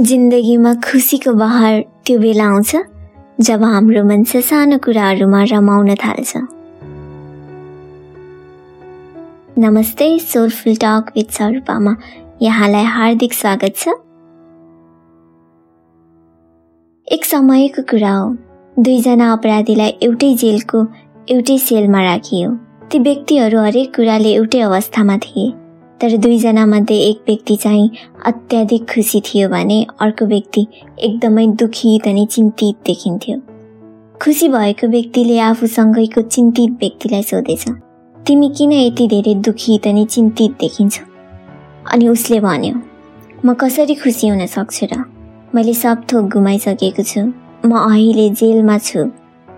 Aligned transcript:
जिन्दगीमा 0.00 0.74
खुसीको 0.74 1.32
बहार 1.32 1.80
त्यो 2.06 2.18
बेला 2.18 2.44
आउँछ 2.44 2.76
जब 3.40 3.62
हाम्रो 3.62 4.04
मन 4.04 4.24
सानो 4.24 4.78
कुराहरूमा 4.78 5.42
रमाउन 5.42 5.94
थाल्छ। 5.94 6.36
नमस्ते 9.58 10.18
सोलफुल 10.18 10.74
टक 10.74 11.12
विथ 11.16 11.30
स्वरूपामा 11.30 11.96
यहाँलाई 12.42 12.84
हार्दिक 12.84 13.32
स्वागत 13.32 13.76
छ। 13.76 13.88
एक 17.12 17.24
समयको 17.24 17.82
कुरा 17.82 18.12
हो। 18.12 18.36
दुईजना 18.82 19.32
अपराधीलाई 19.32 19.98
एउटै 20.02 20.34
जेलको 20.34 20.86
एउटै 21.30 21.58
सेलमा 21.58 22.02
राखियो। 22.02 22.50
ती 22.90 22.98
व्यक्तिहरू 22.98 23.58
हरेक 23.58 23.96
कुराले 23.96 24.34
एउटै 24.34 24.60
अवस्थामा 24.60 25.16
थिए। 25.16 25.63
तर 26.00 26.16
दुईजना 26.16 26.64
मध्ये 26.66 26.96
एक 26.98 27.20
व्यक्ति 27.26 27.56
चाहिँ 27.56 27.88
अत्याधिक 28.26 28.84
खुसी 28.90 29.20
थियो 29.20 29.48
भने 29.48 29.86
अर्को 30.00 30.26
व्यक्ति 30.26 30.66
एकदमै 30.98 31.46
दुखित 31.46 32.08
अनि 32.08 32.26
चिन्तित 32.26 32.76
देखिन्थ्यो। 32.86 33.36
खुसी 34.22 34.48
भएको 34.48 34.86
व्यक्तिले 34.86 35.38
आफूसँगैको 35.38 36.20
चिन्तित 36.20 36.70
व्यक्तिलाई 36.70 37.22
सोधेछ 37.22 37.68
तिमी 38.16 38.48
किन 38.48 38.72
यति 38.72 39.06
धेरै 39.08 39.34
दुखित 39.34 39.86
अनि 39.86 40.04
चिन्तित 40.04 40.50
देखिन्छौ? 40.60 41.04
अनि 41.92 42.08
उसले 42.08 42.40
भन्यो 42.40 42.74
म 43.44 43.54
कसरी 43.54 43.94
खुसी 43.94 44.28
हुन 44.28 44.46
सक्छु 44.46 44.86
र? 44.92 45.04
मैले 45.54 45.74
सब 45.74 46.02
थोक 46.12 46.24
गुमाइसकेको 46.32 47.02
छु। 47.02 47.20
म 47.66 47.70
अहिले 47.78 48.28
जेलमा 48.30 48.78
छु 48.78 49.10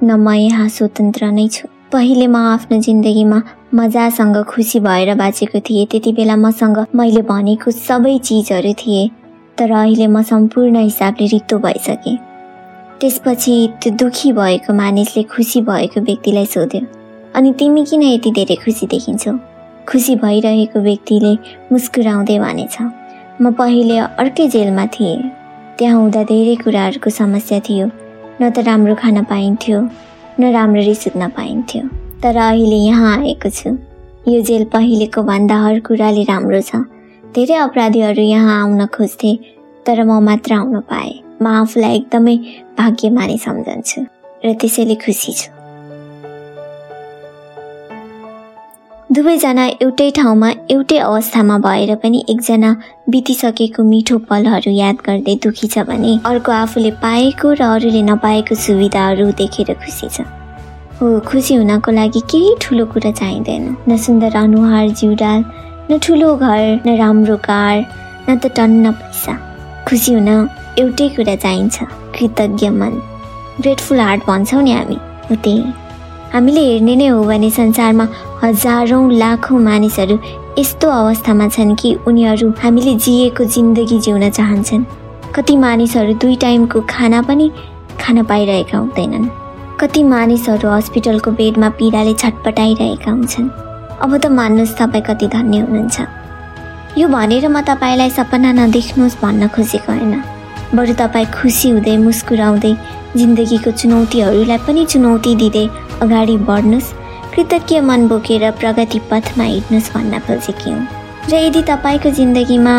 न 0.02 0.10
म 0.20 0.34
यहाँ 0.34 0.68
स्वतन्त्र 0.68 1.26
नै 1.32 1.48
छु। 1.48 1.68
पहिले 1.92 2.26
म 2.26 2.36
आफ्नो 2.36 2.78
जिन्दगीमा 2.80 3.40
मजासँग 3.74 4.36
खुसी 4.44 4.78
भएर 4.80 5.14
बाँचेको 5.14 5.58
थिएँ। 5.60 5.86
त्यति 5.86 6.12
बेला 6.12 6.36
मसँग 6.36 6.78
मैले 6.94 7.22
भनेको 7.22 7.70
सबै 7.70 8.16
चिजहरू 8.18 8.72
थिए 8.74 9.08
तर 9.58 9.70
अहिले 9.72 10.06
म 10.06 10.22
सम्पूर्ण 10.22 10.76
हिसाबले 10.76 11.26
रित्तो 11.26 11.58
भइसकेँ। 11.58 12.16
त्यसपछि 13.00 13.54
त्यो 13.82 13.92
दुखी 13.94 14.32
भएको 14.32 14.72
मानिसले 14.74 15.22
खुसी 15.30 15.60
भएको 15.62 16.00
व्यक्तिलाई 16.00 16.46
सोध्यो 16.46 16.80
अनि 17.34 17.52
तिमी 17.58 17.84
किन 17.84 18.02
यति 18.02 18.30
धेरै 18.30 18.56
खुसी 18.64 18.86
देखिन्छौ? 18.86 19.32
खुसी 19.88 20.16
भइरहेको 20.16 20.80
व्यक्तिले 20.80 21.32
मुस्कुराउँदै 21.72 22.38
भनेछ 22.38 22.76
म 23.40 23.52
पहिले 23.52 23.98
अर्कै 23.98 24.48
जेलमा 24.48 24.86
थिएँ 24.96 25.22
त्यहाँ 25.78 26.00
हुँदा 26.00 26.22
धेरै 26.24 26.54
कुराहरूको 26.64 27.10
समस्या 27.10 27.60
थियो 27.68 27.86
न 28.42 28.50
त 28.50 28.66
राम्रो 28.66 28.94
खान 28.94 29.22
पाइन्थ्यो 29.30 29.78
न 30.40 30.52
राम्ररी 30.52 30.94
सुत्न 30.94 31.28
पाइन्थ्यो। 31.28 31.82
तर 32.22 32.36
अहिले 32.36 32.76
यहाँ 32.76 33.16
आएको 33.18 33.50
छु। 33.50 33.70
यो 34.28 34.40
जेल 34.42 34.64
पहिलेको 34.64 35.22
भन्दा 35.22 35.56
हर 35.62 35.80
कुराले 35.80 36.24
राम्रो 36.24 36.60
छ। 36.60 36.76
धेरै 37.34 37.54
अपराधीहरू 37.54 38.22
यहाँ 38.22 38.60
आउन 38.62 38.86
खोज्थे 38.86 39.32
तर 39.86 40.04
म 40.04 40.20
मात्र 40.20 40.54
आउन 40.54 40.80
पाएँ। 40.90 41.14
म 41.42 41.46
आफूलाई 41.46 41.96
एकदमै 41.96 42.36
भाग्यमानी 42.78 43.38
सम्झन्छु 43.38 44.00
र 44.44 44.52
त्यसैले 44.60 44.94
खुसी 45.00 45.32
छु। 45.32 45.55
दुवैजना 49.10 49.64
एउटै 49.82 50.10
ठाउँमा 50.10 50.48
एउटै 50.70 50.96
अवस्थामा 50.98 51.56
भएर 51.58 51.94
पनि 52.02 52.24
एकजना 52.28 52.70
बितिसकेको 53.10 53.82
मिठो 53.82 54.16
पलहरू 54.30 54.70
याद 54.72 54.96
गर्दै 55.06 55.34
दुखी 55.44 55.68
छ 55.74 55.84
भने 55.90 56.14
अर्को 56.26 56.52
आफूले 56.52 56.90
पाएको 57.04 57.52
र 57.52 57.62
अरूले 57.66 58.02
नपाएको 58.02 58.54
सुविधाहरू 58.64 59.26
देखेर 59.38 59.70
खुसी 59.84 60.08
छ। 60.08 60.26
हो 60.98 61.20
खुसी 61.22 61.54
हुनको 61.54 61.90
लागि 61.92 62.22
केही 62.32 62.50
ठुलो 62.60 62.86
कुरा 62.92 63.10
चाहिँदैन। 63.12 63.64
न 63.88 63.96
सुन्दर 64.04 64.36
अनुहार 64.42 64.88
जिउडाल 64.98 65.44
न 65.90 65.98
ठुलो 66.02 66.34
घर 66.36 66.60
न 66.86 66.98
राम्रो 66.98 67.36
कार 67.46 67.74
न 68.28 68.38
त 68.42 68.50
टन्न 68.58 68.92
पैसा। 68.98 69.38
खुसी 69.88 70.18
हुन 70.18 70.30
एउटै 70.82 71.08
कुरा 71.14 71.36
चाहिन्छ 71.46 71.76
कृतज्ञ 72.18 72.68
मन। 72.82 73.00
ग्रेटफुल 73.62 74.00
हार्ट 74.00 74.26
भन्छौँ 74.26 74.62
नि 74.62 74.72
हामी। 74.72 74.98
हो 75.30 75.34
त्यही 75.36 75.64
हामीले 76.32 76.60
हेर्ने 76.60 76.94
नै 76.96 77.06
हो 77.06 77.22
भने 77.24 77.50
संसारमा 77.50 78.04
हजारौँ 78.46 79.10
लाखौँ 79.12 79.58
मानिसहरू 79.60 80.18
यस्तो 80.58 80.88
अवस्थामा 80.88 81.48
छन् 81.48 81.74
कि 81.74 81.94
उनीहरू 82.06 82.50
हामीले 82.62 82.94
जिएको 82.94 83.44
जिन्दगी 83.44 83.98
जिउन 83.98 84.28
चाहन्छन्। 84.30 84.84
कति 85.34 85.56
मानिसहरू 85.56 86.12
दुई 86.14 86.36
टाइमको 86.36 86.80
खाना 86.90 87.22
पनि 87.22 87.50
खान 88.00 88.22
पाइरहेका 88.24 88.78
हुँदैनन्। 88.78 89.26
कति 89.80 90.02
मानिसहरू 90.02 90.68
हस्पिटलको 90.70 91.30
बेडमा 91.30 91.68
पीडाले 91.78 92.14
छटपटाइरहेका 92.14 93.10
हुन्छन्। 93.10 93.48
अब 94.02 94.16
त 94.16 94.26
मान्नुहोस् 94.30 94.76
तपाईँ 94.78 95.04
कति 95.04 95.26
धन्य 95.26 95.58
हुनुहुन्छ। 95.58 96.98
यो 96.98 97.08
भनेर 97.08 97.48
म 97.48 97.60
तपाईँलाई 97.60 98.10
सपना 98.10 98.52
नदेख्नुहोस् 98.52 99.20
भन्न 99.22 99.48
खोजेको 99.48 99.92
होइन। 99.92 100.14
बरु 100.74 100.94
तपाईँ 100.94 101.26
खुसी 101.34 101.68
हुँदै 101.70 101.96
मुस्कुराउँदै 101.98 102.72
जिन्दगीको 103.16 103.70
चुनौतीहरूलाई 103.70 104.58
पनि 104.66 104.84
चुनौती 104.86 105.34
दिँदै 105.34 105.66
अगाडि 106.02 106.36
बढ्नुहोस्। 106.46 107.05
कृतज्ञ 107.36 107.80
मन 107.80 108.08
बोकेर 108.08 108.50
प्रगति 108.50 108.98
पथमा 109.10 109.44
हिँड्नुहोस् 109.44 109.92
भन्न 109.94 110.18
खोजेकी 110.18 110.70
हुँ। 110.70 110.86
र 111.30 111.34
यदि 111.36 111.62
तपाईँको 111.62 112.10
जिन्दगीमा 112.10 112.74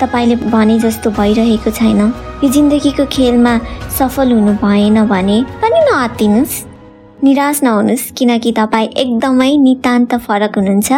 तपाईँले 0.00 0.36
भने 0.50 0.78
जस्तो 0.78 1.10
भइरहेको 1.10 1.70
छैन 1.70 2.00
यो 2.44 2.48
जिन्दगीको 2.50 3.04
खेलमा 3.06 3.52
सफल 3.98 4.32
हुनु 4.32 4.52
भएन 4.58 5.06
भने 5.06 5.38
पनि 5.62 5.80
नआत्तिनुहोस् 5.86 6.56
निराश 7.24 7.62
नहुनुहोस् 7.62 8.10
किनकि 8.18 8.52
तपाईँ 8.52 8.88
एकदमै 8.98 9.56
नितान्त 9.56 10.14
फरक 10.26 10.58
हुनुहुन्छ 10.58 10.92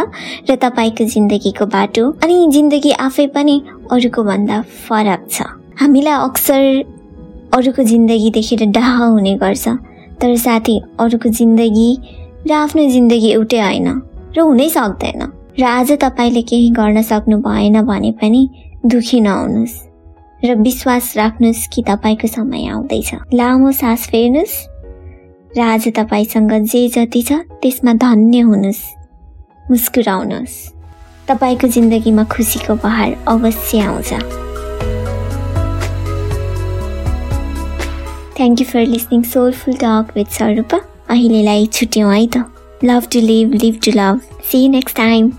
र 0.50 0.56
तपाईँको 0.56 1.04
जिन्दगीको 1.04 1.66
बाटो 1.66 2.10
अनि 2.24 2.36
जिन्दगी 2.50 2.92
आफै 2.98 3.26
पनि 3.36 3.60
अरूको 3.92 4.22
भन्दा 4.24 4.60
फरक 4.88 5.28
छ। 5.30 5.42
हामीलाई 5.80 6.16
अक्सर 6.24 6.62
अरूको 7.54 7.82
जिन्दगी 7.82 8.30
देखेर 8.30 8.64
डाह 8.72 8.96
हुने 9.04 9.34
गर्छ 9.36 9.68
तर 10.20 10.36
साथी 10.36 10.80
अरूको 11.00 11.28
जिन्दगी 11.28 11.90
र 12.46 12.52
आफ्नो 12.54 12.82
जिन्दगी 12.88 13.30
एउटै 13.30 13.60
होइन 13.60 13.88
र 14.34 14.40
हुनै 14.40 14.68
सक्दैन 14.70 15.22
र 15.58 15.64
आज 15.68 15.90
तपाईँले 15.98 16.42
केही 16.42 16.68
गर्न 16.72 17.02
सक्नु 17.04 17.38
भएन 17.40 17.80
भने 17.82 18.10
पनि 18.20 18.42
दुखी 18.86 19.20
नहुनुहोस् 19.20 19.74
र 20.42 20.54
विश्वास 20.60 21.12
राख्नुहोस् 21.16 21.66
कि 21.68 21.82
तपाईँको 21.82 22.28
समय 22.28 22.66
आउँदैछ 22.68 23.10
लामो 23.34 23.72
सास 23.72 24.06
फेर्नुहोस् 24.06 24.56
र 25.50 25.60
आज 25.64 25.88
तपाईँसँग 25.98 26.52
जे 26.64 26.86
जति 26.92 27.22
छ 27.24 27.42
त्यसमा 27.58 27.92
धन्य 27.98 28.40
हुनुहोस् 28.46 28.82
मुस्कुराउनुहोस् 29.64 30.58
तपाईँको 31.28 31.68
जिन्दगीमा 31.74 32.24
खुसीको 32.30 32.74
बहार 32.80 33.16
अवश्य 33.28 33.80
आउँछ 33.82 34.10
thank 38.36 38.60
you 38.60 38.66
for 38.66 38.86
listening 38.88 39.22
soulful 39.28 39.74
talk 39.78 40.16
with 40.16 40.38
Swarupa 40.38 40.86
अहिलेलाई 41.10 41.66
छुट्यौँ 41.66 42.14
है 42.14 42.26
त। 42.26 42.44
Love 42.84 43.08
to 43.12 43.20
live 43.20 43.52
live 43.62 43.80
to 43.84 43.90
love 43.90 44.20
see 44.50 44.68
next 44.68 44.96
time 44.96 45.30